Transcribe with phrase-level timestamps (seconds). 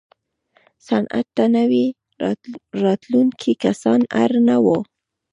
[0.87, 1.85] صنعت ته نوي
[2.83, 4.77] راتلونکي کسان اړ نه وو.